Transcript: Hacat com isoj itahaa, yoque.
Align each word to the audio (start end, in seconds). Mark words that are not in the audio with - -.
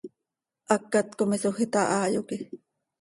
Hacat 0.71 1.07
com 1.21 1.35
isoj 1.37 1.59
itahaa, 1.67 2.11
yoque. 2.17 2.37